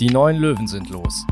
Die 0.00 0.10
neuen 0.10 0.36
Löwen 0.36 0.68
sind 0.68 0.90
los. 0.90 1.26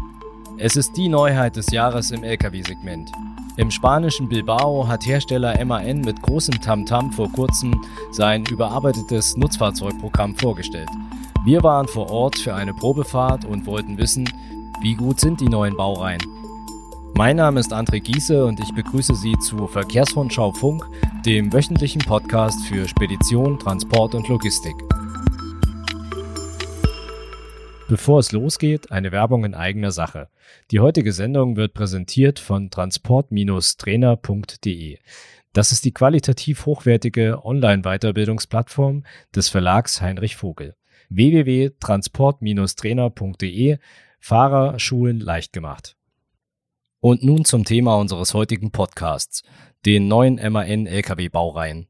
Es 0.58 0.74
ist 0.74 0.96
die 0.96 1.08
Neuheit 1.08 1.54
des 1.54 1.70
Jahres 1.70 2.10
im 2.10 2.24
Lkw-Segment. 2.24 3.12
Im 3.56 3.70
spanischen 3.70 4.28
Bilbao 4.28 4.88
hat 4.88 5.06
Hersteller 5.06 5.64
MAN 5.64 6.00
mit 6.00 6.20
großem 6.20 6.60
Tamtam 6.60 7.12
vor 7.12 7.30
kurzem 7.30 7.80
sein 8.10 8.44
überarbeitetes 8.44 9.36
Nutzfahrzeugprogramm 9.36 10.34
vorgestellt. 10.34 10.88
Wir 11.44 11.62
waren 11.62 11.86
vor 11.86 12.10
Ort 12.10 12.40
für 12.40 12.56
eine 12.56 12.74
Probefahrt 12.74 13.44
und 13.44 13.66
wollten 13.66 13.98
wissen, 13.98 14.28
wie 14.82 14.96
gut 14.96 15.20
sind 15.20 15.40
die 15.40 15.48
neuen 15.48 15.76
Baureihen. 15.76 16.22
Mein 17.14 17.36
Name 17.36 17.60
ist 17.60 17.72
André 17.72 18.00
Giese 18.00 18.44
und 18.46 18.58
ich 18.58 18.74
begrüße 18.74 19.14
Sie 19.14 19.38
zu 19.38 19.68
Verkehrsrundschau 19.68 20.50
Funk, 20.50 20.90
dem 21.24 21.52
wöchentlichen 21.52 22.00
Podcast 22.00 22.66
für 22.66 22.88
Spedition, 22.88 23.60
Transport 23.60 24.16
und 24.16 24.26
Logistik. 24.26 24.85
Bevor 27.88 28.18
es 28.18 28.32
losgeht, 28.32 28.90
eine 28.90 29.12
Werbung 29.12 29.44
in 29.44 29.54
eigener 29.54 29.92
Sache. 29.92 30.28
Die 30.72 30.80
heutige 30.80 31.12
Sendung 31.12 31.54
wird 31.56 31.72
präsentiert 31.72 32.40
von 32.40 32.68
transport-trainer.de. 32.68 34.98
Das 35.52 35.70
ist 35.70 35.84
die 35.84 35.92
qualitativ 35.92 36.66
hochwertige 36.66 37.44
Online-Weiterbildungsplattform 37.44 39.04
des 39.34 39.48
Verlags 39.48 40.00
Heinrich 40.00 40.34
Vogel. 40.34 40.74
www.transport-trainer.de 41.10 43.78
Fahrer 44.18 44.80
Schulen 44.80 45.20
leicht 45.20 45.52
gemacht. 45.52 45.96
Und 46.98 47.22
nun 47.22 47.44
zum 47.44 47.64
Thema 47.64 47.98
unseres 47.98 48.34
heutigen 48.34 48.72
Podcasts, 48.72 49.44
den 49.84 50.08
neuen 50.08 50.40
MAN 50.52 50.88
LKW 50.88 51.28
Baureihen. 51.28 51.86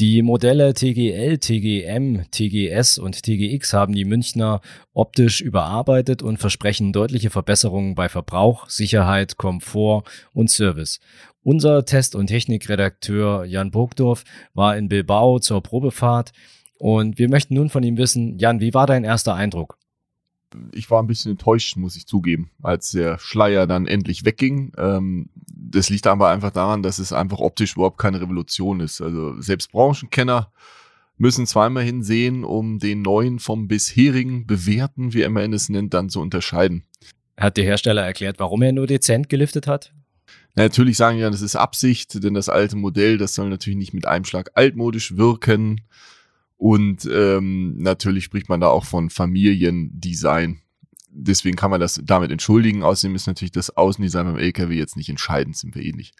Die 0.00 0.22
Modelle 0.22 0.74
TGL, 0.74 1.38
TGM, 1.38 2.24
TGS 2.32 2.98
und 2.98 3.22
TGX 3.22 3.74
haben 3.74 3.94
die 3.94 4.04
Münchner 4.04 4.60
optisch 4.92 5.40
überarbeitet 5.40 6.20
und 6.20 6.38
versprechen 6.38 6.92
deutliche 6.92 7.30
Verbesserungen 7.30 7.94
bei 7.94 8.08
Verbrauch, 8.08 8.68
Sicherheit, 8.68 9.36
Komfort 9.36 10.02
und 10.32 10.50
Service. 10.50 10.98
Unser 11.44 11.84
Test- 11.84 12.16
und 12.16 12.26
Technikredakteur 12.26 13.44
Jan 13.44 13.70
Burgdorf 13.70 14.24
war 14.52 14.76
in 14.76 14.88
Bilbao 14.88 15.38
zur 15.38 15.62
Probefahrt 15.62 16.32
und 16.76 17.16
wir 17.20 17.28
möchten 17.28 17.54
nun 17.54 17.70
von 17.70 17.84
ihm 17.84 17.96
wissen, 17.96 18.36
Jan, 18.36 18.58
wie 18.58 18.74
war 18.74 18.88
dein 18.88 19.04
erster 19.04 19.36
Eindruck? 19.36 19.78
Ich 20.72 20.90
war 20.90 21.02
ein 21.02 21.06
bisschen 21.06 21.32
enttäuscht, 21.32 21.76
muss 21.76 21.96
ich 21.96 22.06
zugeben, 22.06 22.50
als 22.62 22.90
der 22.90 23.18
Schleier 23.18 23.66
dann 23.66 23.86
endlich 23.86 24.24
wegging. 24.24 24.72
Ähm, 24.76 25.28
das 25.46 25.90
liegt 25.90 26.06
aber 26.06 26.30
einfach 26.30 26.50
daran, 26.50 26.82
dass 26.82 26.98
es 26.98 27.12
einfach 27.12 27.38
optisch 27.38 27.74
überhaupt 27.74 27.98
keine 27.98 28.20
Revolution 28.20 28.80
ist. 28.80 29.00
Also 29.00 29.40
selbst 29.40 29.72
Branchenkenner 29.72 30.52
müssen 31.16 31.46
zweimal 31.46 31.84
hinsehen, 31.84 32.44
um 32.44 32.78
den 32.78 33.02
neuen 33.02 33.38
vom 33.38 33.68
bisherigen 33.68 34.46
bewährten, 34.46 35.14
wie 35.14 35.26
MAN 35.28 35.52
es 35.52 35.68
nennt, 35.68 35.94
dann 35.94 36.10
zu 36.10 36.20
unterscheiden. 36.20 36.84
Hat 37.36 37.56
der 37.56 37.64
Hersteller 37.64 38.02
erklärt, 38.02 38.38
warum 38.38 38.62
er 38.62 38.72
nur 38.72 38.86
dezent 38.86 39.28
geliftet 39.28 39.66
hat? 39.66 39.92
natürlich 40.56 40.96
sagen 40.96 41.18
ja, 41.18 41.30
das 41.30 41.42
ist 41.42 41.56
Absicht, 41.56 42.22
denn 42.22 42.34
das 42.34 42.48
alte 42.48 42.76
Modell, 42.76 43.18
das 43.18 43.34
soll 43.34 43.48
natürlich 43.48 43.76
nicht 43.76 43.94
mit 43.94 44.06
einem 44.06 44.24
Schlag 44.24 44.52
altmodisch 44.54 45.16
wirken. 45.16 45.80
Und 46.64 47.06
ähm, 47.12 47.76
natürlich 47.76 48.24
spricht 48.24 48.48
man 48.48 48.58
da 48.58 48.68
auch 48.68 48.86
von 48.86 49.10
Familiendesign. 49.10 50.62
Deswegen 51.10 51.56
kann 51.56 51.70
man 51.70 51.78
das 51.78 52.00
damit 52.02 52.30
entschuldigen. 52.30 52.82
Außerdem 52.82 53.14
ist 53.14 53.26
natürlich 53.26 53.52
das 53.52 53.76
Außendesign 53.76 54.24
beim 54.24 54.38
LKW 54.38 54.74
jetzt 54.74 54.96
nicht 54.96 55.10
entscheidend, 55.10 55.58
sind 55.58 55.74
wir 55.74 55.82
ähnlich. 55.82 56.14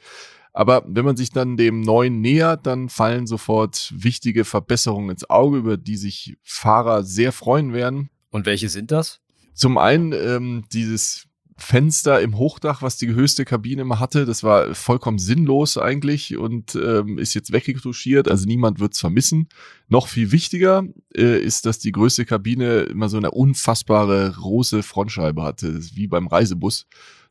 Aber 0.53 0.85
wenn 0.87 1.07
man 1.07 1.17
sich 1.17 1.31
dann 1.31 1.57
dem 1.57 1.81
neuen 1.81 2.21
nähert, 2.21 2.67
dann 2.67 2.91
fallen 2.91 3.27
sofort 3.27 3.95
wichtige 3.97 4.45
Verbesserungen 4.45 5.09
ins 5.09 5.31
Auge, 5.31 5.57
über 5.57 5.79
die 5.79 5.97
sich 5.97 6.37
Fahrer 6.43 7.05
sehr 7.05 7.33
freuen 7.33 7.73
werden. 7.73 8.11
Und 8.29 8.45
welche 8.45 8.69
sind 8.69 8.91
das? 8.91 9.23
Zum 9.55 9.79
einen 9.79 10.13
ähm, 10.13 10.65
dieses 10.75 11.27
Fenster 11.57 12.21
im 12.21 12.37
Hochdach, 12.37 12.83
was 12.83 12.97
die 12.97 13.15
höchste 13.15 13.45
Kabine 13.45 13.83
immer 13.83 14.01
hatte. 14.01 14.27
Das 14.27 14.43
war 14.43 14.75
vollkommen 14.75 15.19
sinnlos 15.19 15.79
eigentlich 15.79 16.37
und 16.37 16.75
ähm, 16.75 17.19
ist 17.19 17.35
jetzt 17.35 17.53
weggetuschiert. 17.53 18.29
Also 18.29 18.47
niemand 18.47 18.81
wird 18.81 18.95
es 18.95 19.01
vermissen. 19.01 19.49
Noch 19.89 20.09
viel 20.09 20.33
wichtiger 20.33 20.85
äh, 21.17 21.39
ist, 21.39 21.65
dass 21.67 21.79
die 21.79 21.93
größte 21.93 22.25
Kabine 22.25 22.81
immer 22.81 23.09
so 23.09 23.17
eine 23.17 23.31
unfassbare 23.31 24.33
große 24.33 24.83
Frontscheibe 24.83 25.43
hatte, 25.43 25.81
wie 25.95 26.09
beim 26.09 26.27
Reisebus. 26.27 26.87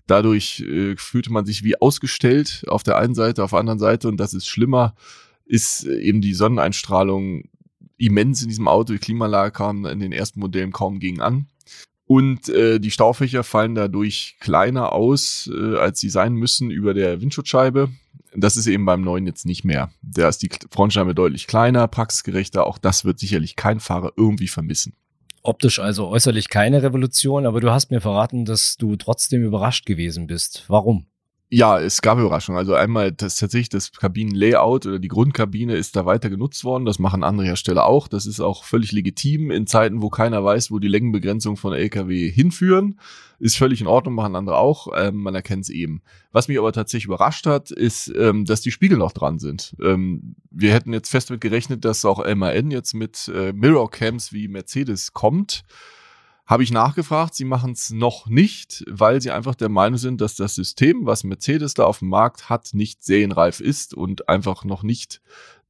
Dadurch 0.07 0.61
äh, 0.61 0.95
fühlte 0.95 1.31
man 1.31 1.45
sich 1.45 1.63
wie 1.63 1.79
ausgestellt 1.79 2.63
auf 2.67 2.83
der 2.83 2.97
einen 2.97 3.15
Seite, 3.15 3.43
auf 3.43 3.51
der 3.51 3.59
anderen 3.59 3.79
Seite 3.79 4.07
und 4.07 4.17
das 4.17 4.33
ist 4.33 4.47
schlimmer, 4.47 4.95
ist 5.45 5.85
äh, 5.85 5.99
eben 5.99 6.21
die 6.21 6.33
Sonneneinstrahlung 6.33 7.43
immens 7.97 8.41
in 8.41 8.49
diesem 8.49 8.67
Auto. 8.67 8.93
Die 8.93 8.99
Klimaanlage 8.99 9.51
kam 9.51 9.85
in 9.85 9.99
den 9.99 10.11
ersten 10.11 10.39
Modellen 10.39 10.71
kaum 10.71 10.99
gegen 10.99 11.21
an. 11.21 11.47
Und 12.05 12.49
äh, 12.49 12.79
die 12.79 12.91
Staufächer 12.91 13.43
fallen 13.43 13.75
dadurch 13.75 14.35
kleiner 14.39 14.91
aus, 14.91 15.49
äh, 15.53 15.77
als 15.77 15.99
sie 15.99 16.09
sein 16.09 16.33
müssen 16.33 16.69
über 16.69 16.93
der 16.93 17.21
Windschutzscheibe. 17.21 17.89
Das 18.35 18.57
ist 18.57 18.67
eben 18.67 18.85
beim 18.85 19.01
neuen 19.01 19.25
jetzt 19.25 19.45
nicht 19.45 19.63
mehr. 19.63 19.91
Da 20.01 20.27
ist 20.27 20.41
die 20.41 20.49
Frontscheibe 20.71 21.15
deutlich 21.15 21.47
kleiner, 21.47 21.87
praxisgerechter. 21.87 22.65
Auch 22.65 22.77
das 22.77 23.05
wird 23.05 23.19
sicherlich 23.19 23.55
kein 23.55 23.79
Fahrer 23.79 24.11
irgendwie 24.17 24.47
vermissen. 24.47 24.95
Optisch 25.43 25.79
also 25.79 26.07
äußerlich 26.07 26.49
keine 26.49 26.83
Revolution, 26.83 27.45
aber 27.45 27.59
du 27.59 27.69
hast 27.69 27.91
mir 27.91 28.01
verraten, 28.01 28.45
dass 28.45 28.77
du 28.77 28.95
trotzdem 28.95 29.43
überrascht 29.43 29.85
gewesen 29.85 30.25
bist. 30.25 30.63
Warum? 30.67 31.05
Ja, 31.55 31.79
es 31.79 32.01
gab 32.01 32.17
Überraschungen. 32.17 32.57
Also 32.57 32.73
einmal 32.73 33.11
das 33.11 33.37
tatsächlich 33.37 33.69
das 33.69 33.91
Kabinenlayout 33.91 34.87
oder 34.87 34.97
die 34.97 35.07
Grundkabine 35.07 35.75
ist 35.75 35.95
da 35.95 36.03
weiter 36.03 36.31
genutzt 36.31 36.63
worden. 36.63 36.83
Das 36.83 36.97
machen 36.97 37.23
andere 37.23 37.45
Hersteller 37.45 37.85
auch. 37.85 38.07
Das 38.07 38.25
ist 38.25 38.39
auch 38.39 38.63
völlig 38.63 38.91
legitim 38.91 39.51
in 39.51 39.67
Zeiten, 39.67 40.01
wo 40.01 40.09
keiner 40.09 40.43
weiß, 40.43 40.71
wo 40.71 40.79
die 40.79 40.87
Längenbegrenzung 40.87 41.55
von 41.55 41.73
LKW 41.73 42.31
hinführen. 42.31 42.99
Ist 43.37 43.55
völlig 43.55 43.81
in 43.81 43.85
Ordnung, 43.85 44.15
machen 44.15 44.35
andere 44.35 44.57
auch. 44.57 44.87
Ähm, 44.95 45.17
man 45.17 45.35
erkennt 45.35 45.65
es 45.65 45.69
eben. 45.69 46.01
Was 46.31 46.47
mich 46.47 46.57
aber 46.57 46.73
tatsächlich 46.73 47.05
überrascht 47.05 47.45
hat, 47.45 47.69
ist, 47.69 48.11
ähm, 48.17 48.45
dass 48.45 48.61
die 48.61 48.71
Spiegel 48.71 48.97
noch 48.97 49.11
dran 49.11 49.37
sind. 49.37 49.75
Ähm, 49.79 50.33
wir 50.49 50.73
hätten 50.73 50.91
jetzt 50.91 51.11
fest 51.11 51.29
mit 51.29 51.39
gerechnet, 51.39 51.85
dass 51.85 52.03
auch 52.03 52.25
MAN 52.33 52.71
jetzt 52.71 52.95
mit 52.95 53.27
äh, 53.27 53.53
Mirror 53.53 53.91
Cams 53.91 54.33
wie 54.33 54.47
Mercedes 54.47 55.13
kommt. 55.13 55.65
Habe 56.45 56.63
ich 56.63 56.71
nachgefragt, 56.71 57.35
sie 57.35 57.45
machen 57.45 57.71
es 57.71 57.89
noch 57.91 58.27
nicht, 58.27 58.83
weil 58.89 59.21
sie 59.21 59.31
einfach 59.31 59.55
der 59.55 59.69
Meinung 59.69 59.97
sind, 59.97 60.19
dass 60.19 60.35
das 60.35 60.55
System, 60.55 61.05
was 61.05 61.23
Mercedes 61.23 61.73
da 61.73 61.85
auf 61.85 61.99
dem 61.99 62.09
Markt 62.09 62.49
hat, 62.49 62.73
nicht 62.73 63.03
serienreif 63.03 63.61
ist 63.61 63.93
und 63.93 64.27
einfach 64.27 64.65
noch 64.65 64.83
nicht 64.83 65.21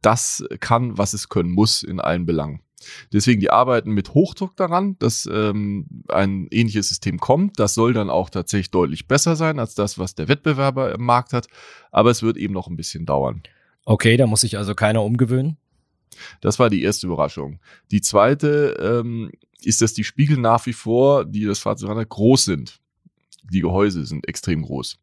das 0.01 0.43
kann, 0.59 0.97
was 0.97 1.13
es 1.13 1.29
können 1.29 1.51
muss 1.51 1.83
in 1.83 1.99
allen 1.99 2.25
Belangen. 2.25 2.61
Deswegen, 3.11 3.39
die 3.39 3.49
arbeiten 3.49 3.91
mit 3.91 4.13
Hochdruck 4.13 4.55
daran, 4.57 4.97
dass 4.99 5.29
ähm, 5.31 5.85
ein 6.09 6.47
ähnliches 6.51 6.89
System 6.89 7.19
kommt. 7.19 7.59
Das 7.59 7.73
soll 7.73 7.93
dann 7.93 8.09
auch 8.09 8.29
tatsächlich 8.29 8.71
deutlich 8.71 9.07
besser 9.07 9.35
sein 9.35 9.59
als 9.59 9.75
das, 9.75 9.97
was 9.97 10.15
der 10.15 10.27
Wettbewerber 10.27 10.93
im 10.93 11.05
Markt 11.05 11.33
hat. 11.33 11.47
Aber 11.91 12.11
es 12.11 12.23
wird 12.23 12.35
eben 12.35 12.53
noch 12.53 12.67
ein 12.67 12.75
bisschen 12.75 13.05
dauern. 13.05 13.43
Okay, 13.85 14.17
da 14.17 14.27
muss 14.27 14.41
sich 14.41 14.57
also 14.57 14.75
keiner 14.75 15.03
umgewöhnen. 15.03 15.57
Das 16.41 16.59
war 16.59 16.69
die 16.69 16.83
erste 16.83 17.07
Überraschung. 17.07 17.59
Die 17.91 18.01
zweite 18.01 18.77
ähm, 18.79 19.31
ist, 19.61 19.81
dass 19.81 19.93
die 19.93 20.03
Spiegel 20.03 20.37
nach 20.37 20.65
wie 20.65 20.73
vor, 20.73 21.25
die 21.25 21.45
das 21.45 21.59
Fahrzeug 21.59 21.95
hat, 21.95 22.09
groß 22.09 22.45
sind. 22.45 22.79
Die 23.51 23.61
Gehäuse 23.61 24.05
sind 24.05 24.27
extrem 24.27 24.61
groß. 24.61 24.99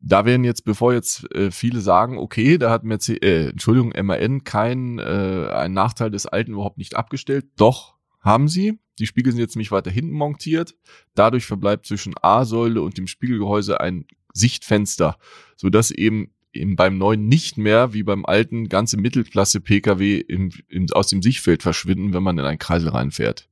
Da 0.00 0.24
werden 0.24 0.42
jetzt, 0.42 0.64
bevor 0.64 0.92
jetzt 0.92 1.32
äh, 1.32 1.52
viele 1.52 1.80
sagen, 1.80 2.18
okay, 2.18 2.58
da 2.58 2.70
hat 2.70 2.82
Mercedes, 2.82 3.22
äh, 3.22 3.48
Entschuldigung, 3.50 3.92
MAN 4.04 4.42
keinen 4.42 4.98
äh, 4.98 5.48
einen 5.52 5.74
Nachteil 5.74 6.10
des 6.10 6.26
alten 6.26 6.52
überhaupt 6.52 6.78
nicht 6.78 6.96
abgestellt. 6.96 7.46
Doch, 7.56 7.94
haben 8.20 8.48
sie. 8.48 8.78
Die 8.98 9.06
Spiegel 9.06 9.32
sind 9.32 9.40
jetzt 9.40 9.54
nämlich 9.54 9.70
weiter 9.70 9.90
hinten 9.90 10.12
montiert. 10.12 10.74
Dadurch 11.14 11.46
verbleibt 11.46 11.86
zwischen 11.86 12.14
A-Säule 12.20 12.82
und 12.82 12.98
dem 12.98 13.06
Spiegelgehäuse 13.06 13.80
ein 13.80 14.06
Sichtfenster, 14.32 15.18
sodass 15.56 15.90
eben 15.90 16.32
eben 16.52 16.76
beim 16.76 16.98
neuen 16.98 17.26
nicht 17.28 17.58
mehr 17.58 17.92
wie 17.92 18.02
beim 18.02 18.24
alten 18.24 18.68
ganze 18.68 18.96
Mittelklasse-Pkw 18.96 20.18
im, 20.18 20.50
im, 20.68 20.86
aus 20.92 21.08
dem 21.08 21.22
Sichtfeld 21.22 21.62
verschwinden, 21.62 22.12
wenn 22.12 22.22
man 22.22 22.38
in 22.38 22.44
einen 22.44 22.58
Kreisel 22.58 22.90
reinfährt. 22.90 23.48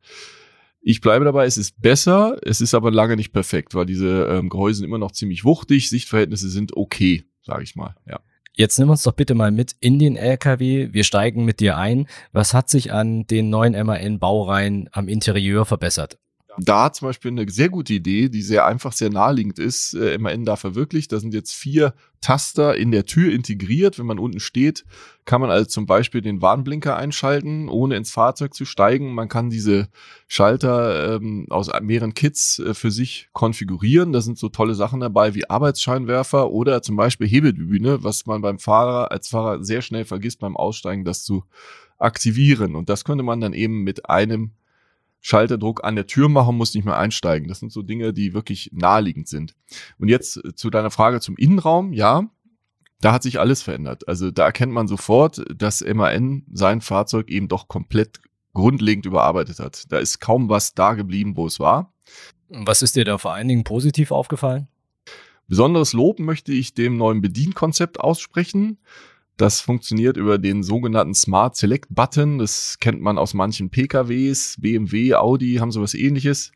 Ich 0.83 1.01
bleibe 1.01 1.25
dabei, 1.25 1.45
es 1.45 1.59
ist 1.59 1.81
besser, 1.81 2.39
es 2.43 2.61
ist 2.61 2.75
aber 2.75 2.91
lange 2.91 3.17
nicht 3.17 3.33
perfekt, 3.33 3.75
weil 3.75 3.87
diese 3.87 4.27
ähm, 4.31 4.49
Gehäuse 4.49 4.79
sind 4.79 4.87
immer 4.87 4.99
noch 4.99 5.13
ziemlich 5.13 5.45
wuchtig, 5.45 5.91
Sichtverhältnisse 5.91 6.49
sind 6.49 6.77
okay, 6.77 7.25
sage 7.43 7.63
ich 7.63 7.77
mal, 7.77 7.95
ja. 8.07 8.21
Jetzt 8.55 8.79
nimm 8.79 8.91
uns 8.91 9.05
doch 9.05 9.13
bitte 9.13 9.35
mal 9.35 9.53
mit 9.53 9.77
in 9.81 9.99
den 9.99 10.17
LKW. 10.17 10.89
Wir 10.93 11.05
steigen 11.05 11.45
mit 11.45 11.61
dir 11.61 11.79
ein. 11.79 12.07
Was 12.33 12.53
hat 12.53 12.69
sich 12.69 12.93
an 12.93 13.27
den 13.27 13.49
neuen 13.49 13.73
MAN-Baureihen 13.73 14.91
am 14.93 15.09
Interieur 15.09 15.65
verbessert? 15.65 16.19
Da 16.59 16.93
zum 16.93 17.09
Beispiel 17.09 17.31
eine 17.31 17.49
sehr 17.49 17.69
gute 17.69 17.95
Idee, 17.95 18.29
die 18.29 18.43
sehr 18.43 18.67
einfach, 18.67 18.93
sehr 18.93 19.11
naheliegend 19.11 19.59
ist, 19.59 19.95
äh, 19.95 20.19
MAN 20.19 20.45
da 20.45 20.57
verwirklicht. 20.57 21.13
Da 21.13 21.21
sind 21.21 21.35
jetzt 21.35 21.55
vier 21.55 21.95
Taster 22.21 22.77
in 22.77 22.91
der 22.91 23.07
Tür 23.07 23.33
integriert. 23.33 23.99
Wenn 23.99 24.07
man 24.07 24.19
unten 24.19 24.41
steht, 24.41 24.85
kann 25.25 25.41
man 25.41 25.51
also 25.51 25.67
zum 25.67 25.87
Beispiel 25.87 26.21
den 26.21 26.43
Warnblinker 26.43 26.97
einschalten, 26.97 27.69
ohne 27.69 27.97
ins 27.97 28.11
Fahrzeug 28.11 28.55
zu 28.55 28.65
steigen. 28.65 29.15
Man 29.15 29.29
kann 29.29 29.51
diese 29.51 29.89
Schalter 30.29 31.17
ähm, 31.17 31.47
aus 31.51 31.71
mehreren 31.81 32.15
Kits 32.15 32.59
äh, 32.59 32.75
für 32.75 32.91
sich 32.91 33.29
konfigurieren. 33.33 34.13
Da 34.13 34.21
sind 34.21 34.39
so 34.39 34.49
tolle 34.49 34.75
Sachen 34.75 35.01
dabei 35.01 35.35
wie 35.35 35.49
Arbeitsscheinwerfer 35.49 36.51
oder 36.51 36.83
zum 36.83 36.97
Beispiel 36.97 37.29
Hebelbühne, 37.29 38.03
was 38.03 38.27
man 38.27 38.43
beim 38.43 38.59
Fahrer 38.59 39.11
als 39.11 39.29
Fahrer 39.29 39.65
sehr 39.65 39.83
schnell 39.83 40.05
vergisst 40.05 40.41
beim 40.41 40.57
Aussteigen, 40.57 41.05
das 41.05 41.25
zu 41.25 41.45
aktivieren. 41.99 42.75
Und 42.75 42.89
das 42.89 43.05
könnte 43.05 43.25
man 43.25 43.41
dann 43.41 43.53
eben 43.53 43.83
mit 43.83 44.09
einem 44.09 44.53
Schalterdruck 45.21 45.85
an 45.85 45.97
der 45.97 46.07
Tür 46.07 46.29
machen, 46.29 46.57
muss 46.57 46.75
nicht 46.75 46.85
mehr 46.85 46.97
einsteigen. 46.97 47.49
Das 47.49 47.61
sind 47.61 47.73
so 47.73 47.83
Dinge, 47.83 48.13
die 48.13 48.33
wirklich 48.33 48.71
naheliegend 48.73 49.29
sind. 49.29 49.55
Und 49.99 50.09
jetzt 50.09 50.37
äh, 50.39 50.55
zu 50.55 50.71
deiner 50.71 50.91
Frage 50.91 51.21
zum 51.21 51.37
Innenraum. 51.37 51.93
Ja, 51.93 52.29
da 53.01 53.13
hat 53.13 53.23
sich 53.23 53.41
alles 53.41 53.63
verändert. 53.63 54.09
Also 54.09 54.31
da 54.31 54.45
erkennt 54.45 54.73
man 54.73 54.89
sofort, 54.89 55.43
dass 55.55 55.85
MAN 55.85 56.45
sein 56.53 56.81
Fahrzeug 56.81 57.31
eben 57.31 57.49
doch 57.49 57.69
komplett 57.69 58.21
grundlegend 58.53 59.07
überarbeitet 59.07 59.59
hat. 59.59 59.91
Da 59.91 59.99
ist 59.99 60.21
kaum 60.21 60.49
was 60.49 60.75
da 60.75 60.95
geblieben, 60.95 61.37
wo 61.37 61.47
es 61.47 61.61
war. 61.61 61.93
Was 62.49 62.83
ist 62.83 62.97
dir 62.97 63.05
da 63.05 63.17
vor 63.17 63.33
allen 63.33 63.49
Dingen 63.49 63.65
positiv 63.65 64.11
aufgefallen? 64.11 64.69
Besonderes 65.47 65.93
Lob 65.93 66.19
möchte 66.19 66.53
ich 66.53 66.75
dem 66.75 66.97
neuen 66.97 67.21
Bedienkonzept 67.21 68.01
aussprechen. 68.01 68.79
Das 69.41 69.63
funktioniert 69.63 70.19
über 70.19 70.37
den 70.37 70.63
sogenannten 70.63 71.15
Smart 71.15 71.57
Select 71.57 71.87
Button. 71.89 72.37
Das 72.37 72.77
kennt 72.79 73.01
man 73.01 73.17
aus 73.17 73.33
manchen 73.33 73.71
PKWs. 73.71 74.57
BMW, 74.61 75.15
Audi 75.15 75.55
haben 75.55 75.73
sowas 75.73 75.95
ähnliches. 75.95 76.53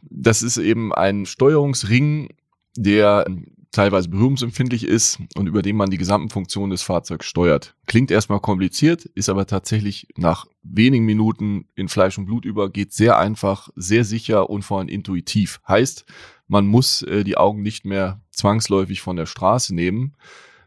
Das 0.00 0.40
ist 0.40 0.56
eben 0.56 0.94
ein 0.94 1.26
Steuerungsring, 1.26 2.30
der 2.78 3.26
teilweise 3.72 4.08
berührungsempfindlich 4.08 4.84
ist 4.84 5.18
und 5.36 5.48
über 5.48 5.60
den 5.60 5.76
man 5.76 5.90
die 5.90 5.98
gesamten 5.98 6.30
Funktionen 6.30 6.70
des 6.70 6.80
Fahrzeugs 6.80 7.26
steuert. 7.26 7.76
Klingt 7.84 8.10
erstmal 8.10 8.40
kompliziert, 8.40 9.04
ist 9.04 9.28
aber 9.28 9.46
tatsächlich 9.46 10.08
nach 10.16 10.46
wenigen 10.62 11.04
Minuten 11.04 11.66
in 11.74 11.88
Fleisch 11.88 12.16
und 12.16 12.24
Blut 12.24 12.46
über, 12.46 12.70
geht 12.70 12.94
sehr 12.94 13.18
einfach, 13.18 13.68
sehr 13.76 14.04
sicher 14.04 14.48
und 14.48 14.62
vor 14.62 14.78
allem 14.78 14.88
intuitiv. 14.88 15.60
Heißt, 15.68 16.06
man 16.46 16.68
muss 16.68 17.02
äh, 17.02 17.22
die 17.22 17.36
Augen 17.36 17.60
nicht 17.60 17.84
mehr 17.84 18.22
zwangsläufig 18.30 19.02
von 19.02 19.16
der 19.16 19.26
Straße 19.26 19.74
nehmen, 19.74 20.14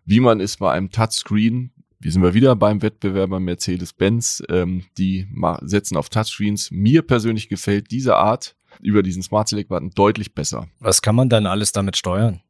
wie 0.05 0.19
man 0.19 0.39
es 0.39 0.57
bei 0.57 0.71
einem 0.71 0.91
Touchscreen 0.91 1.71
wir 2.01 2.11
sind 2.11 2.23
wir 2.23 2.33
wieder 2.33 2.55
beim 2.55 2.81
Wettbewerber 2.81 3.39
Mercedes-Benz. 3.39 4.43
Ähm, 4.49 4.85
die 4.97 5.27
setzen 5.61 5.97
auf 5.97 6.09
Touchscreens. 6.09 6.71
Mir 6.71 7.03
persönlich 7.03 7.47
gefällt 7.47 7.91
diese 7.91 8.15
Art 8.15 8.55
über 8.81 9.03
diesen 9.03 9.21
Smart 9.21 9.47
Select 9.47 9.69
Button 9.69 9.91
deutlich 9.91 10.33
besser. 10.33 10.67
Was 10.79 11.03
kann 11.03 11.15
man 11.15 11.29
dann 11.29 11.45
alles 11.45 11.73
damit 11.73 11.97
steuern? 11.97 12.41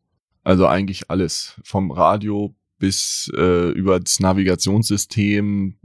Also 0.44 0.68
eigentlich 0.68 1.12
alles. 1.12 1.59
Vom 1.65 1.92
Radio 1.92 2.56
bis 2.80 3.30
äh, 3.36 3.71
über 3.71 4.00
das 4.00 4.21
Navigationssystem. 4.21 5.75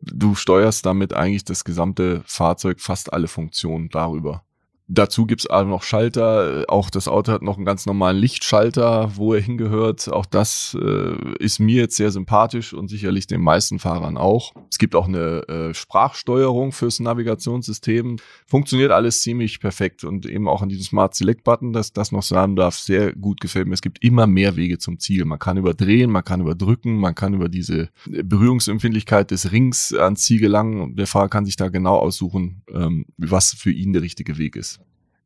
Du 0.00 0.36
steuerst 0.36 0.86
damit 0.86 1.12
eigentlich 1.12 1.44
das 1.44 1.64
gesamte 1.64 2.22
Fahrzeug, 2.24 2.80
fast 2.80 3.12
alle 3.12 3.26
Funktionen 3.26 3.88
darüber. 3.88 4.44
Dazu 4.90 5.26
gibt's 5.26 5.46
also 5.46 5.68
noch 5.68 5.82
Schalter. 5.82 6.64
Auch 6.68 6.88
das 6.88 7.08
Auto 7.08 7.30
hat 7.30 7.42
noch 7.42 7.56
einen 7.56 7.66
ganz 7.66 7.84
normalen 7.84 8.16
Lichtschalter, 8.16 9.12
wo 9.16 9.34
er 9.34 9.40
hingehört. 9.42 10.10
Auch 10.10 10.24
das 10.24 10.74
äh, 10.80 11.34
ist 11.38 11.58
mir 11.58 11.82
jetzt 11.82 11.96
sehr 11.96 12.10
sympathisch 12.10 12.72
und 12.72 12.88
sicherlich 12.88 13.26
den 13.26 13.42
meisten 13.42 13.78
Fahrern 13.78 14.16
auch. 14.16 14.54
Es 14.70 14.78
gibt 14.78 14.94
auch 14.94 15.06
eine 15.06 15.46
äh, 15.46 15.74
Sprachsteuerung 15.74 16.72
fürs 16.72 17.00
Navigationssystem. 17.00 18.16
Funktioniert 18.46 18.90
alles 18.90 19.20
ziemlich 19.20 19.60
perfekt 19.60 20.04
und 20.04 20.24
eben 20.24 20.48
auch 20.48 20.62
an 20.62 20.70
diesem 20.70 20.84
Smart 20.84 21.14
Select 21.14 21.44
Button, 21.44 21.74
dass 21.74 21.92
das 21.92 22.10
noch 22.10 22.22
sagen 22.22 22.56
darf, 22.56 22.78
sehr 22.78 23.12
gut 23.12 23.42
gefällt 23.42 23.66
mir. 23.66 23.74
Es 23.74 23.82
gibt 23.82 24.02
immer 24.02 24.26
mehr 24.26 24.56
Wege 24.56 24.78
zum 24.78 24.98
Ziel. 24.98 25.26
Man 25.26 25.38
kann 25.38 25.58
überdrehen, 25.58 26.10
man 26.10 26.24
kann 26.24 26.40
überdrücken, 26.40 26.96
man 26.96 27.14
kann 27.14 27.34
über 27.34 27.50
diese 27.50 27.90
Berührungsempfindlichkeit 28.06 29.32
des 29.32 29.52
Rings 29.52 29.92
ans 29.92 30.22
Ziel 30.22 30.40
gelangen. 30.40 30.96
Der 30.96 31.06
Fahrer 31.06 31.28
kann 31.28 31.44
sich 31.44 31.56
da 31.56 31.68
genau 31.68 31.96
aussuchen, 31.96 32.62
ähm, 32.78 33.06
was 33.16 33.52
für 33.52 33.70
ihn 33.70 33.92
der 33.92 34.02
richtige 34.02 34.38
Weg 34.38 34.56
ist. 34.56 34.80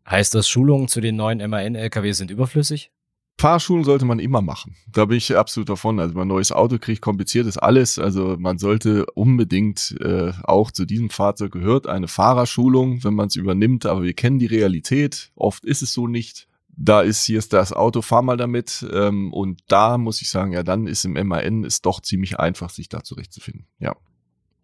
Heißt 0.08 0.34
das, 0.34 0.48
Schulungen 0.48 0.88
zu 0.88 1.00
den 1.00 1.16
neuen 1.16 1.38
MAN-LKW 1.48 2.12
sind 2.12 2.30
überflüssig? 2.30 2.90
Fahrschulen 3.38 3.82
sollte 3.82 4.04
man 4.04 4.18
immer 4.18 4.40
machen. 4.40 4.76
Da 4.92 5.04
bin 5.06 5.16
ich 5.16 5.36
absolut 5.36 5.68
davon. 5.68 5.98
Also 5.98 6.14
man 6.14 6.28
neues 6.28 6.52
Auto 6.52 6.78
kriegt, 6.78 7.00
kompliziert 7.00 7.46
ist 7.46 7.58
alles. 7.58 7.98
Also 7.98 8.36
man 8.38 8.58
sollte 8.58 9.06
unbedingt 9.14 9.96
äh, 10.00 10.32
auch 10.44 10.70
zu 10.70 10.84
diesem 10.84 11.10
Fahrzeug 11.10 11.52
gehört 11.52 11.86
eine 11.86 12.08
Fahrerschulung, 12.08 13.02
wenn 13.02 13.14
man 13.14 13.28
es 13.28 13.36
übernimmt. 13.36 13.86
Aber 13.86 14.02
wir 14.02 14.12
kennen 14.12 14.38
die 14.38 14.46
Realität. 14.46 15.32
Oft 15.34 15.64
ist 15.64 15.82
es 15.82 15.92
so 15.92 16.06
nicht. 16.06 16.46
Da 16.76 17.02
ist 17.02 17.24
hier 17.24 17.38
ist 17.38 17.52
das 17.52 17.72
Auto, 17.72 18.00
fahr 18.00 18.22
mal 18.22 18.36
damit. 18.36 18.86
Ähm, 18.92 19.32
und 19.32 19.60
da 19.66 19.98
muss 19.98 20.22
ich 20.22 20.30
sagen, 20.30 20.52
ja, 20.52 20.62
dann 20.62 20.86
ist 20.86 21.04
im 21.04 21.14
MAN 21.26 21.64
ist 21.64 21.84
doch 21.84 22.00
ziemlich 22.00 22.38
einfach, 22.38 22.70
sich 22.70 22.88
da 22.88 23.02
zurechtzufinden. 23.02 23.66
Ja. 23.78 23.96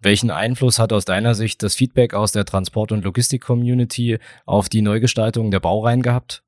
Welchen 0.00 0.30
Einfluss 0.30 0.78
hat 0.78 0.92
aus 0.92 1.04
deiner 1.04 1.34
Sicht 1.34 1.62
das 1.62 1.74
Feedback 1.74 2.14
aus 2.14 2.32
der 2.32 2.44
Transport- 2.44 2.92
und 2.92 3.04
Logistik-Community 3.04 4.18
auf 4.46 4.68
die 4.68 4.82
Neugestaltung 4.82 5.50
der 5.50 5.60
Baureihen 5.60 6.02
gehabt? 6.02 6.42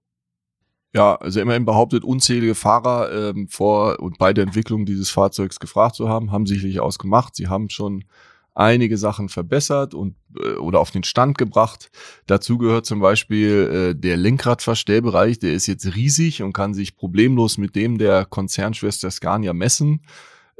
Ja, 0.92 1.16
also 1.16 1.40
immerhin 1.40 1.64
behauptet 1.64 2.04
unzählige 2.04 2.54
Fahrer 2.54 3.30
ähm, 3.30 3.48
vor 3.48 4.00
und 4.00 4.18
bei 4.18 4.32
der 4.32 4.44
Entwicklung 4.44 4.86
dieses 4.86 5.10
Fahrzeugs 5.10 5.60
gefragt 5.60 5.94
zu 5.94 6.08
haben, 6.08 6.32
haben 6.32 6.46
sicherlich 6.46 6.80
ausgemacht. 6.80 7.36
Sie 7.36 7.48
haben 7.48 7.70
schon 7.70 8.04
einige 8.54 8.98
Sachen 8.98 9.28
verbessert 9.28 9.94
und 9.94 10.16
äh, 10.36 10.54
oder 10.54 10.80
auf 10.80 10.90
den 10.90 11.04
Stand 11.04 11.38
gebracht. 11.38 11.90
Dazu 12.26 12.58
gehört 12.58 12.86
zum 12.86 13.00
Beispiel 13.00 13.94
äh, 13.94 14.00
der 14.00 14.16
Lenkradverstellbereich, 14.16 15.38
der 15.38 15.52
ist 15.52 15.68
jetzt 15.68 15.94
riesig 15.94 16.42
und 16.42 16.52
kann 16.52 16.74
sich 16.74 16.96
problemlos 16.96 17.56
mit 17.56 17.76
dem 17.76 17.98
der 17.98 18.24
Konzernschwester 18.24 19.10
Scania 19.10 19.52
messen. 19.52 20.02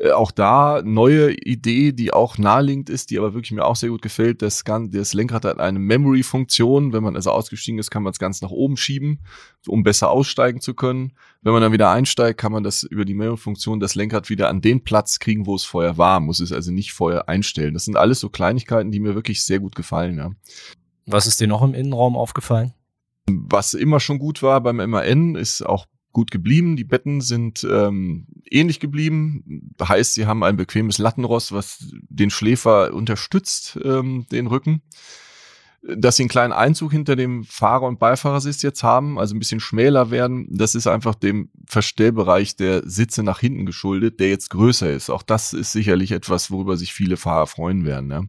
Äh, 0.00 0.12
auch 0.12 0.30
da 0.30 0.82
neue 0.82 1.32
Idee, 1.32 1.92
die 1.92 2.12
auch 2.12 2.38
naheliegend 2.38 2.88
ist, 2.88 3.10
die 3.10 3.18
aber 3.18 3.34
wirklich 3.34 3.52
mir 3.52 3.64
auch 3.64 3.76
sehr 3.76 3.90
gut 3.90 4.02
gefällt. 4.02 4.42
Das, 4.42 4.64
das 4.64 5.14
Lenkrad 5.14 5.44
hat 5.44 5.60
eine 5.60 5.78
Memory-Funktion. 5.78 6.92
Wenn 6.92 7.02
man 7.02 7.16
also 7.16 7.30
ausgestiegen 7.30 7.78
ist, 7.78 7.90
kann 7.90 8.02
man 8.02 8.12
es 8.12 8.18
ganz 8.18 8.40
nach 8.40 8.50
oben 8.50 8.76
schieben, 8.76 9.20
um 9.66 9.82
besser 9.82 10.10
aussteigen 10.10 10.60
zu 10.60 10.74
können. 10.74 11.12
Wenn 11.42 11.52
man 11.52 11.62
dann 11.62 11.72
wieder 11.72 11.90
einsteigt, 11.90 12.40
kann 12.40 12.52
man 12.52 12.64
das 12.64 12.82
über 12.82 13.04
die 13.04 13.14
Memory-Funktion 13.14 13.80
das 13.80 13.94
Lenkrad 13.94 14.30
wieder 14.30 14.48
an 14.48 14.62
den 14.62 14.82
Platz 14.82 15.18
kriegen, 15.18 15.46
wo 15.46 15.54
es 15.54 15.64
vorher 15.64 15.98
war. 15.98 16.20
Muss 16.20 16.40
es 16.40 16.52
also 16.52 16.72
nicht 16.72 16.92
vorher 16.92 17.28
einstellen. 17.28 17.74
Das 17.74 17.84
sind 17.84 17.96
alles 17.96 18.20
so 18.20 18.30
Kleinigkeiten, 18.30 18.90
die 18.90 19.00
mir 19.00 19.14
wirklich 19.14 19.44
sehr 19.44 19.60
gut 19.60 19.74
gefallen. 19.74 20.16
Ja. 20.16 20.30
Was 21.06 21.26
ist 21.26 21.40
dir 21.40 21.48
noch 21.48 21.62
im 21.62 21.74
Innenraum 21.74 22.16
aufgefallen? 22.16 22.72
Was 23.26 23.74
immer 23.74 24.00
schon 24.00 24.18
gut 24.18 24.42
war 24.42 24.60
beim 24.60 24.76
MAN, 24.76 25.34
ist 25.34 25.62
auch 25.62 25.86
gut 26.12 26.30
geblieben. 26.30 26.76
Die 26.76 26.84
Betten 26.84 27.20
sind 27.20 27.66
ähm, 27.70 28.26
ähnlich 28.50 28.80
geblieben. 28.80 29.74
Heißt, 29.82 30.14
sie 30.14 30.26
haben 30.26 30.42
ein 30.42 30.56
bequemes 30.56 30.98
Lattenrost, 30.98 31.52
was 31.52 31.92
den 32.08 32.30
Schläfer 32.30 32.92
unterstützt, 32.92 33.78
ähm, 33.84 34.26
den 34.30 34.46
Rücken. 34.46 34.82
Dass 35.82 36.16
sie 36.16 36.24
einen 36.24 36.30
kleinen 36.30 36.52
Einzug 36.52 36.92
hinter 36.92 37.16
dem 37.16 37.44
Fahrer- 37.44 37.86
und 37.86 37.98
Beifahrersitz 37.98 38.60
jetzt 38.60 38.82
haben, 38.82 39.18
also 39.18 39.34
ein 39.34 39.38
bisschen 39.38 39.60
schmäler 39.60 40.10
werden, 40.10 40.46
das 40.50 40.74
ist 40.74 40.86
einfach 40.86 41.14
dem 41.14 41.48
Verstellbereich 41.66 42.54
der 42.54 42.86
Sitze 42.86 43.22
nach 43.22 43.40
hinten 43.40 43.64
geschuldet, 43.64 44.20
der 44.20 44.28
jetzt 44.28 44.50
größer 44.50 44.92
ist. 44.92 45.08
Auch 45.08 45.22
das 45.22 45.54
ist 45.54 45.72
sicherlich 45.72 46.12
etwas, 46.12 46.50
worüber 46.50 46.76
sich 46.76 46.92
viele 46.92 47.16
Fahrer 47.16 47.46
freuen 47.46 47.86
werden. 47.86 48.08
Ne? 48.08 48.28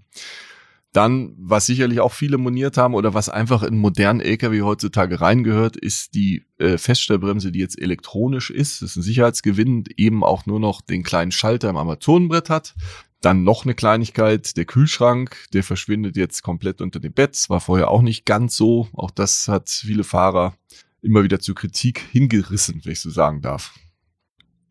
Dann, 0.93 1.35
was 1.37 1.65
sicherlich 1.65 2.01
auch 2.01 2.11
viele 2.11 2.37
moniert 2.37 2.75
haben 2.75 2.95
oder 2.95 3.13
was 3.13 3.29
einfach 3.29 3.63
in 3.63 3.77
modernen 3.77 4.19
Lkw 4.19 4.61
heutzutage 4.61 5.21
reingehört, 5.21 5.77
ist 5.77 6.15
die 6.15 6.45
äh, 6.57 6.77
Feststellbremse, 6.77 7.51
die 7.51 7.59
jetzt 7.59 7.79
elektronisch 7.79 8.49
ist. 8.49 8.81
Das 8.81 8.91
ist 8.91 8.95
ein 8.97 9.03
Sicherheitsgewinn, 9.03 9.85
eben 9.95 10.23
auch 10.23 10.45
nur 10.45 10.59
noch 10.59 10.81
den 10.81 11.03
kleinen 11.03 11.31
Schalter 11.31 11.69
im 11.69 11.77
Armaturenbrett 11.77 12.49
hat. 12.49 12.75
Dann 13.21 13.43
noch 13.43 13.63
eine 13.63 13.75
Kleinigkeit, 13.75 14.57
der 14.57 14.65
Kühlschrank, 14.65 15.45
der 15.53 15.63
verschwindet 15.63 16.17
jetzt 16.17 16.41
komplett 16.41 16.81
unter 16.81 16.99
dem 16.99 17.13
Bett. 17.13 17.45
War 17.49 17.61
vorher 17.61 17.89
auch 17.89 18.01
nicht 18.01 18.25
ganz 18.25 18.57
so. 18.57 18.89
Auch 18.93 19.11
das 19.11 19.47
hat 19.47 19.69
viele 19.69 20.03
Fahrer 20.03 20.55
immer 21.01 21.23
wieder 21.23 21.39
zur 21.39 21.55
Kritik 21.55 21.99
hingerissen, 22.11 22.81
wenn 22.83 22.91
ich 22.91 22.99
so 22.99 23.11
sagen 23.11 23.41
darf. 23.41 23.73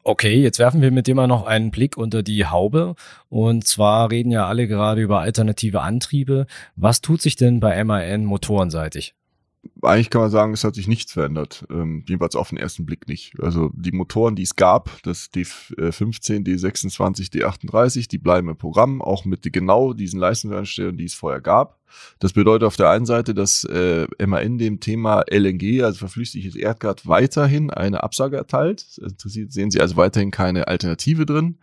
Okay, 0.02 0.42
jetzt 0.42 0.59
werfen 0.59 0.80
wir 0.80 0.90
mit 0.90 1.07
dir 1.07 1.14
mal 1.14 1.26
noch 1.26 1.45
einen 1.45 1.71
Blick 1.71 1.97
unter 1.97 2.23
die 2.23 2.47
Haube. 2.47 2.95
Und 3.28 3.66
zwar 3.66 4.11
reden 4.11 4.30
ja 4.30 4.47
alle 4.47 4.66
gerade 4.66 5.02
über 5.02 5.21
alternative 5.21 5.83
Antriebe. 5.83 6.47
Was 6.76 7.00
tut 7.00 7.21
sich 7.21 7.37
denn 7.37 7.61
bei 7.61 7.83
MAN 7.85 8.25
motorenseitig? 8.25 9.14
eigentlich 9.83 10.11
kann 10.11 10.23
man 10.23 10.30
sagen, 10.30 10.52
es 10.52 10.64
hat 10.64 10.75
sich 10.75 10.88
nichts 10.88 11.12
verändert. 11.12 11.66
Ähm, 11.71 12.04
jedenfalls 12.07 12.37
auf 12.37 12.50
den 12.50 12.59
ersten 12.59 12.87
Blick 12.87 13.09
nicht. 13.09 13.35
Also 13.40 13.71
die 13.75 13.92
Motoren, 13.92 14.37
die 14.37 14.42
es 14.42 14.57
gab, 14.57 15.02
das 15.02 15.30
D15, 15.33 16.45
D26, 16.45 17.33
D38, 17.33 18.09
die 18.09 18.19
bleiben 18.19 18.49
im 18.49 18.57
Programm, 18.57 19.02
auch 19.02 19.25
mit 19.25 19.52
genau 19.52 19.92
diesen 19.92 20.21
Leistungseinstellungen, 20.21 20.99
die 20.99 21.04
es 21.04 21.14
vorher 21.14 21.40
gab. 21.40 21.79
Das 22.18 22.32
bedeutet 22.32 22.66
auf 22.66 22.76
der 22.76 22.90
einen 22.90 23.06
Seite, 23.06 23.35
dass 23.35 23.64
äh, 23.64 24.06
MAN 24.25 24.59
dem 24.59 24.80
Thema 24.80 25.25
LNG, 25.30 25.82
also 25.82 25.99
verflüchtigtes 25.99 26.56
Erdgas, 26.56 27.06
weiterhin 27.06 27.70
eine 27.70 28.02
Absage 28.02 28.37
erteilt. 28.37 28.99
Interessiert 28.99 29.52
sehen 29.52 29.70
Sie 29.70 29.80
also 29.80 29.97
weiterhin 29.97 30.30
keine 30.30 30.68
Alternative 30.68 31.26
drin. 31.26 31.59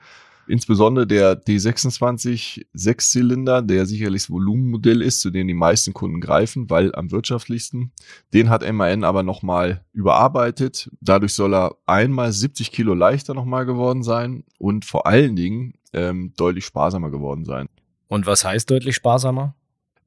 Insbesondere 0.47 1.05
der 1.05 1.41
D26 1.43 2.65
Sechszylinder, 2.73 3.61
der 3.61 3.85
sicherlich 3.85 4.23
das 4.23 4.29
Volumenmodell 4.29 5.01
ist, 5.01 5.19
zu 5.19 5.29
dem 5.29 5.47
die 5.47 5.53
meisten 5.53 5.93
Kunden 5.93 6.21
greifen, 6.21 6.69
weil 6.69 6.95
am 6.95 7.11
wirtschaftlichsten. 7.11 7.91
Den 8.33 8.49
hat 8.49 8.69
MAN 8.71 9.03
aber 9.03 9.23
nochmal 9.23 9.83
überarbeitet. 9.91 10.89
Dadurch 11.01 11.33
soll 11.33 11.53
er 11.53 11.75
einmal 11.85 12.31
70 12.31 12.71
Kilo 12.71 12.93
leichter 12.93 13.33
nochmal 13.33 13.65
geworden 13.65 14.03
sein 14.03 14.45
und 14.57 14.85
vor 14.85 15.05
allen 15.05 15.35
Dingen 15.35 15.73
ähm, 15.91 16.33
deutlich 16.37 16.65
sparsamer 16.65 17.11
geworden 17.11 17.43
sein. 17.43 17.67
Und 18.07 18.25
was 18.25 18.45
heißt 18.45 18.71
deutlich 18.71 18.95
sparsamer? 18.95 19.53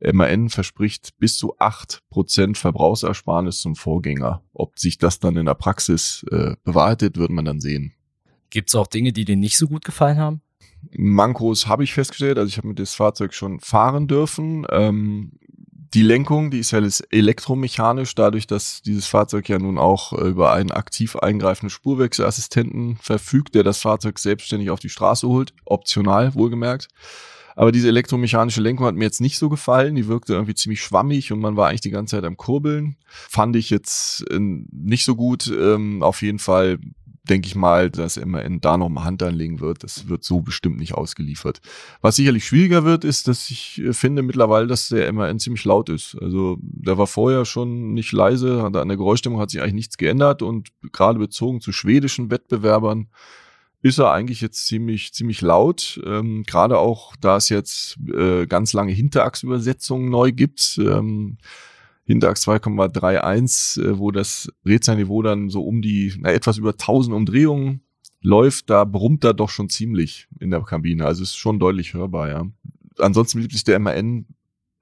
MAN 0.00 0.49
verspricht 0.49 1.19
bis 1.19 1.37
zu 1.37 1.59
acht 1.59 2.02
Prozent 2.11 2.59
Verbrauchsersparnis 2.59 3.61
zum 3.61 3.76
Vorgänger. 3.76 4.42
Ob 4.52 4.78
sich 4.78 4.99
das 4.99 5.21
dann 5.21 5.37
in 5.37 5.47
der 5.47 5.54
Praxis 5.54 6.25
äh, 6.30 6.57
bewahrheitet, 6.64 7.16
wird 7.16 7.30
man 7.30 7.45
dann 7.45 7.61
sehen. 7.61 7.92
Gibt 8.50 8.71
es 8.71 8.75
auch 8.75 8.87
Dinge, 8.87 9.12
die 9.12 9.25
dir 9.25 9.37
nicht 9.37 9.59
so 9.59 9.69
gut 9.69 9.85
gefallen 9.85 10.19
haben? 10.19 10.40
Mankos 10.92 11.66
habe 11.66 11.85
ich 11.85 11.92
festgestellt. 11.92 12.38
Also 12.38 12.49
ich 12.49 12.57
habe 12.57 12.69
mit 12.69 12.78
das 12.78 12.95
Fahrzeug 12.95 13.35
schon 13.35 13.61
fahren 13.61 14.09
dürfen. 14.09 14.66
Ähm, 14.71 15.33
Die 15.92 16.02
Lenkung, 16.02 16.52
die 16.52 16.61
ist 16.61 16.71
ja 16.71 16.80
elektromechanisch, 17.11 18.14
dadurch, 18.14 18.47
dass 18.47 18.80
dieses 18.80 19.09
Fahrzeug 19.09 19.49
ja 19.49 19.59
nun 19.59 19.76
auch 19.76 20.12
äh, 20.12 20.28
über 20.28 20.52
einen 20.52 20.71
aktiv 20.71 21.16
eingreifenden 21.16 21.69
Spurwechselassistenten 21.69 22.97
verfügt, 23.02 23.57
der 23.57 23.64
das 23.64 23.80
Fahrzeug 23.80 24.21
selbstständig 24.21 24.71
auf 24.71 24.78
die 24.78 24.88
Straße 24.88 25.26
holt, 25.26 25.52
optional 25.64 26.33
wohlgemerkt. 26.37 26.87
Aber 27.61 27.73
diese 27.73 27.88
elektromechanische 27.88 28.62
Lenkung 28.62 28.87
hat 28.87 28.95
mir 28.95 29.05
jetzt 29.05 29.21
nicht 29.21 29.37
so 29.37 29.50
gefallen. 29.50 29.95
Die 29.95 30.09
wirkte 30.09 30.33
irgendwie 30.33 30.55
ziemlich 30.55 30.81
schwammig 30.81 31.31
und 31.31 31.40
man 31.40 31.59
war 31.59 31.69
eigentlich 31.69 31.83
die 31.83 31.90
ganze 31.90 32.17
Zeit 32.17 32.25
am 32.25 32.38
Kurbeln. 32.38 32.97
Fand 33.07 33.55
ich 33.55 33.69
jetzt 33.69 34.25
äh, 34.31 34.38
nicht 34.40 35.05
so 35.05 35.14
gut. 35.14 35.47
Ähm, 35.47 36.02
auf 36.02 36.23
jeden 36.23 36.38
Fall 36.38 36.79
denke 37.29 37.49
ich 37.49 37.55
mal, 37.55 37.90
dass 37.90 38.17
MAN 38.17 38.62
da 38.62 38.79
noch 38.79 38.88
mal 38.88 39.05
Hand 39.05 39.23
anlegen 39.23 39.61
wird. 39.61 39.85
Das 39.85 40.09
wird 40.09 40.25
so 40.25 40.40
bestimmt 40.40 40.79
nicht 40.79 40.95
ausgeliefert. 40.95 41.61
Was 42.00 42.17
sicherlich 42.17 42.47
schwieriger 42.47 42.85
wird, 42.85 43.05
ist, 43.05 43.29
dass 43.29 43.50
ich 43.50 43.79
äh, 43.83 43.93
finde 43.93 44.23
mittlerweile, 44.23 44.67
dass 44.67 44.88
der 44.88 45.12
MAN 45.12 45.38
ziemlich 45.38 45.67
laut 45.67 45.90
ist. 45.90 46.17
Also 46.19 46.57
der 46.62 46.97
war 46.97 47.07
vorher 47.07 47.45
schon 47.45 47.93
nicht 47.93 48.12
leise, 48.12 48.64
an 48.64 48.73
der 48.73 48.97
Geräuschstimmung 48.97 49.38
hat 49.38 49.50
sich 49.50 49.61
eigentlich 49.61 49.75
nichts 49.75 49.99
geändert 49.99 50.40
und 50.40 50.71
gerade 50.93 51.19
bezogen 51.19 51.61
zu 51.61 51.73
schwedischen 51.73 52.31
Wettbewerbern 52.31 53.09
ist 53.83 53.99
er 53.99 54.13
eigentlich 54.13 54.41
jetzt 54.41 54.67
ziemlich, 54.67 55.15
ziemlich 55.15 55.41
laut. 55.41 56.01
Ähm, 56.05 56.45
Gerade 56.47 56.79
auch, 56.79 57.17
da 57.17 57.37
es 57.37 57.49
jetzt 57.49 57.97
äh, 58.15 58.47
ganz 58.47 58.73
lange 58.73 58.93
Hinterachsübersetzungen 58.93 60.11
neu 60.11 60.33
gibt. 60.33 60.79
Ähm, 60.79 61.39
Hinterachs 62.05 62.47
2,31, 62.47 63.83
äh, 63.83 63.99
wo 63.99 64.11
das 64.11 64.53
Drehzahlniveau 64.65 65.23
dann 65.23 65.49
so 65.49 65.63
um 65.63 65.81
die, 65.81 66.13
na, 66.19 66.31
etwas 66.31 66.59
über 66.59 66.73
1000 66.73 67.15
Umdrehungen 67.15 67.83
läuft, 68.21 68.69
da 68.69 68.85
brummt 68.85 69.25
er 69.25 69.33
doch 69.33 69.49
schon 69.49 69.71
ziemlich 69.71 70.29
in 70.41 70.51
der 70.51 70.61
Kabine. 70.63 71.07
Also 71.07 71.23
ist 71.23 71.37
schon 71.37 71.59
deutlich 71.59 71.95
hörbar, 71.95 72.29
ja. 72.29 72.47
Ansonsten 72.99 73.39
blieb 73.39 73.53
sich 73.53 73.65
der 73.65 73.79
MAN 73.79 74.27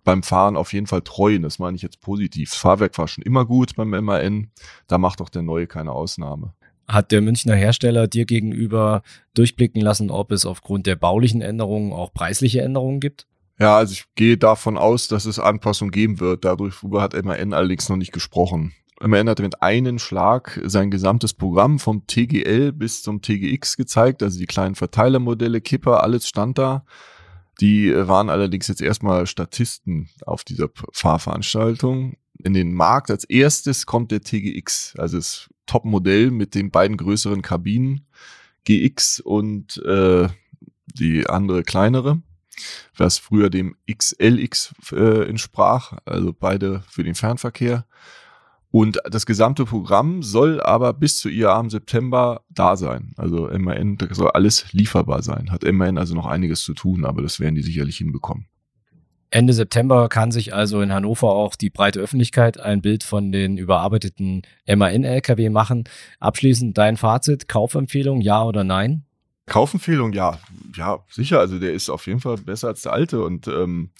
beim 0.02 0.22
Fahren 0.22 0.56
auf 0.56 0.72
jeden 0.72 0.86
Fall 0.86 1.02
treu. 1.02 1.38
Das 1.38 1.58
meine 1.58 1.76
ich 1.76 1.82
jetzt 1.82 2.00
positiv. 2.00 2.50
Das 2.50 2.58
Fahrwerk 2.58 2.96
war 2.98 3.06
schon 3.06 3.22
immer 3.22 3.44
gut 3.44 3.76
beim 3.76 3.90
MAN. 3.90 4.50
Da 4.86 4.98
macht 4.98 5.20
doch 5.20 5.28
der 5.28 5.42
neue 5.42 5.66
keine 5.66 5.92
Ausnahme. 5.92 6.54
Hat 6.88 7.12
der 7.12 7.20
Münchner 7.20 7.54
Hersteller 7.54 8.08
dir 8.08 8.24
gegenüber 8.24 9.02
durchblicken 9.34 9.82
lassen, 9.82 10.10
ob 10.10 10.32
es 10.32 10.46
aufgrund 10.46 10.86
der 10.86 10.96
baulichen 10.96 11.42
Änderungen 11.42 11.92
auch 11.92 12.12
preisliche 12.14 12.62
Änderungen 12.62 12.98
gibt? 13.00 13.26
Ja, 13.58 13.76
also 13.76 13.92
ich 13.92 14.04
gehe 14.14 14.38
davon 14.38 14.78
aus, 14.78 15.08
dass 15.08 15.26
es 15.26 15.38
Anpassungen 15.38 15.90
geben 15.90 16.20
wird. 16.20 16.44
Darüber 16.44 17.02
hat 17.02 17.20
MAN 17.22 17.52
allerdings 17.52 17.88
noch 17.88 17.96
nicht 17.96 18.12
gesprochen. 18.12 18.72
MAN 19.00 19.28
hat 19.28 19.40
mit 19.40 19.62
einem 19.62 19.98
Schlag 19.98 20.60
sein 20.64 20.90
gesamtes 20.90 21.34
Programm 21.34 21.78
vom 21.78 22.06
TGL 22.06 22.72
bis 22.72 23.02
zum 23.02 23.20
TGX 23.20 23.76
gezeigt, 23.76 24.22
also 24.22 24.38
die 24.38 24.46
kleinen 24.46 24.74
Verteilermodelle, 24.74 25.60
Kipper, 25.60 26.02
alles 26.02 26.26
stand 26.26 26.58
da. 26.58 26.84
Die 27.60 27.92
waren 27.94 28.30
allerdings 28.30 28.68
jetzt 28.68 28.80
erstmal 28.80 29.26
Statisten 29.26 30.08
auf 30.24 30.44
dieser 30.44 30.68
Fahrveranstaltung. 30.92 32.16
In 32.42 32.54
den 32.54 32.72
Markt 32.72 33.10
als 33.10 33.24
erstes 33.24 33.84
kommt 33.84 34.12
der 34.12 34.20
TGX, 34.20 34.94
also 34.96 35.16
das 35.16 35.48
Top-Modell 35.68 36.32
mit 36.32 36.56
den 36.56 36.72
beiden 36.72 36.96
größeren 36.96 37.42
Kabinen, 37.42 38.06
GX 38.64 39.20
und 39.20 39.76
äh, 39.84 40.28
die 40.86 41.28
andere 41.28 41.62
kleinere, 41.62 42.20
was 42.96 43.18
früher 43.18 43.50
dem 43.50 43.76
XLX 43.90 44.74
äh, 44.92 45.28
entsprach, 45.28 45.98
also 46.04 46.34
beide 46.38 46.82
für 46.88 47.04
den 47.04 47.14
Fernverkehr. 47.14 47.86
Und 48.70 48.98
das 49.04 49.24
gesamte 49.24 49.64
Programm 49.64 50.22
soll 50.22 50.60
aber 50.60 50.92
bis 50.92 51.18
zu 51.18 51.30
IAA 51.30 51.60
im 51.60 51.70
September 51.70 52.42
da 52.50 52.76
sein. 52.76 53.14
Also 53.16 53.48
MAN 53.56 53.96
soll 54.10 54.30
alles 54.32 54.72
lieferbar 54.72 55.22
sein. 55.22 55.50
Hat 55.50 55.64
MAN 55.64 55.96
also 55.96 56.14
noch 56.14 56.26
einiges 56.26 56.62
zu 56.62 56.74
tun, 56.74 57.06
aber 57.06 57.22
das 57.22 57.40
werden 57.40 57.54
die 57.54 57.62
sicherlich 57.62 57.96
hinbekommen. 57.96 58.46
Ende 59.30 59.52
September 59.52 60.08
kann 60.08 60.30
sich 60.30 60.54
also 60.54 60.80
in 60.80 60.92
Hannover 60.92 61.32
auch 61.32 61.54
die 61.54 61.70
breite 61.70 62.00
Öffentlichkeit 62.00 62.58
ein 62.58 62.80
Bild 62.80 63.04
von 63.04 63.30
den 63.30 63.58
überarbeiteten 63.58 64.42
MAN-LKW 64.66 65.50
machen. 65.50 65.84
Abschließend 66.18 66.78
dein 66.78 66.96
Fazit, 66.96 67.46
Kaufempfehlung, 67.46 68.22
ja 68.22 68.42
oder 68.42 68.64
nein? 68.64 69.04
Kaufempfehlung, 69.46 70.12
ja, 70.12 70.38
ja, 70.76 71.04
sicher. 71.10 71.40
Also 71.40 71.58
der 71.58 71.72
ist 71.72 71.90
auf 71.90 72.06
jeden 72.06 72.20
Fall 72.20 72.36
besser 72.36 72.68
als 72.68 72.82
der 72.82 72.92
alte 72.92 73.22
und 73.22 73.48
ähm, 73.48 73.90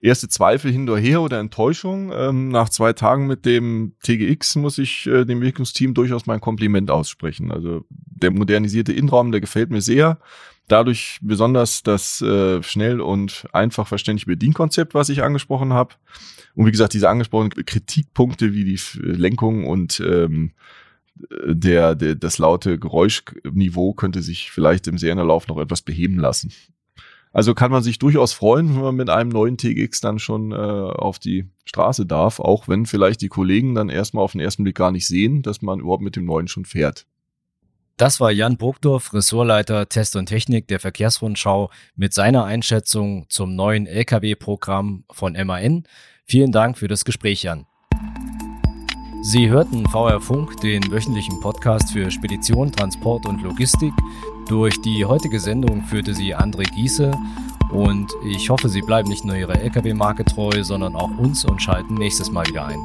erste 0.00 0.28
Zweifel 0.28 0.72
hinterher 0.72 1.20
oder 1.20 1.38
Enttäuschung. 1.38 2.12
Ähm, 2.14 2.48
nach 2.48 2.68
zwei 2.68 2.92
Tagen 2.92 3.26
mit 3.26 3.44
dem 3.44 3.94
TGX 4.02 4.56
muss 4.56 4.78
ich 4.78 5.06
äh, 5.06 5.24
dem 5.24 5.38
Entwicklungsteam 5.38 5.94
durchaus 5.94 6.26
mein 6.26 6.40
Kompliment 6.40 6.90
aussprechen. 6.90 7.52
Also 7.52 7.84
der 7.88 8.30
modernisierte 8.30 8.92
Innenraum, 8.92 9.32
der 9.32 9.40
gefällt 9.40 9.70
mir 9.70 9.82
sehr. 9.82 10.18
Dadurch 10.68 11.18
besonders 11.20 11.82
das 11.82 12.22
äh, 12.22 12.62
schnell 12.62 13.00
und 13.00 13.46
einfach 13.52 13.86
verständliche 13.86 14.26
Bedienkonzept, 14.26 14.94
was 14.94 15.08
ich 15.08 15.22
angesprochen 15.22 15.72
habe. 15.72 15.94
Und 16.54 16.66
wie 16.66 16.70
gesagt, 16.70 16.94
diese 16.94 17.08
angesprochenen 17.08 17.50
Kritikpunkte 17.50 18.52
wie 18.52 18.64
die 18.64 18.80
Lenkung 19.00 19.66
und 19.66 20.00
ähm, 20.00 20.52
der, 21.44 21.94
der, 21.94 22.14
das 22.14 22.38
laute 22.38 22.78
Geräuschniveau 22.78 23.92
könnte 23.92 24.22
sich 24.22 24.50
vielleicht 24.50 24.86
im 24.86 24.98
Serienlauf 24.98 25.48
noch 25.48 25.58
etwas 25.58 25.82
beheben 25.82 26.18
lassen. 26.18 26.52
Also 27.32 27.54
kann 27.54 27.70
man 27.70 27.82
sich 27.82 27.98
durchaus 27.98 28.32
freuen, 28.32 28.74
wenn 28.74 28.82
man 28.82 28.96
mit 28.96 29.08
einem 29.08 29.30
neuen 29.30 29.56
TGX 29.56 30.00
dann 30.00 30.18
schon 30.18 30.50
äh, 30.50 30.56
auf 30.56 31.18
die 31.18 31.46
Straße 31.64 32.04
darf, 32.04 32.40
auch 32.40 32.66
wenn 32.66 32.86
vielleicht 32.86 33.20
die 33.20 33.28
Kollegen 33.28 33.74
dann 33.74 33.88
erstmal 33.88 34.24
auf 34.24 34.32
den 34.32 34.40
ersten 34.40 34.64
Blick 34.64 34.76
gar 34.76 34.90
nicht 34.90 35.06
sehen, 35.06 35.42
dass 35.42 35.62
man 35.62 35.80
überhaupt 35.80 36.02
mit 36.02 36.16
dem 36.16 36.24
neuen 36.24 36.48
schon 36.48 36.64
fährt. 36.64 37.06
Das 37.96 38.18
war 38.18 38.32
Jan 38.32 38.56
Burgdorf, 38.56 39.12
Ressortleiter 39.12 39.88
Test 39.88 40.16
und 40.16 40.26
Technik 40.26 40.66
der 40.68 40.80
Verkehrsrundschau 40.80 41.70
mit 41.94 42.14
seiner 42.14 42.44
Einschätzung 42.44 43.26
zum 43.28 43.54
neuen 43.54 43.86
Lkw-Programm 43.86 45.04
von 45.10 45.34
MAN. 45.34 45.84
Vielen 46.24 46.50
Dank 46.50 46.78
für 46.78 46.88
das 46.88 47.04
Gespräch, 47.04 47.42
Jan. 47.42 47.66
Sie 49.22 49.50
hörten 49.50 49.86
VR 49.86 50.18
Funk, 50.18 50.58
den 50.62 50.90
wöchentlichen 50.90 51.38
Podcast 51.40 51.92
für 51.92 52.10
Spedition, 52.10 52.72
Transport 52.72 53.26
und 53.26 53.42
Logistik. 53.42 53.92
Durch 54.48 54.80
die 54.80 55.04
heutige 55.04 55.40
Sendung 55.40 55.82
führte 55.82 56.14
sie 56.14 56.36
André 56.36 56.70
Giese 56.72 57.12
und 57.70 58.12
ich 58.24 58.50
hoffe, 58.50 58.68
Sie 58.68 58.82
bleiben 58.82 59.08
nicht 59.08 59.24
nur 59.24 59.36
Ihrer 59.36 59.60
Lkw-Marke 59.60 60.24
treu, 60.24 60.64
sondern 60.64 60.96
auch 60.96 61.10
uns 61.18 61.44
und 61.44 61.62
schalten 61.62 61.94
nächstes 61.94 62.30
Mal 62.30 62.46
wieder 62.46 62.66
ein. 62.66 62.78